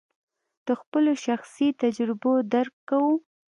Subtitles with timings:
[0.67, 3.13] د خپلو شخصي تجربو درک کوو.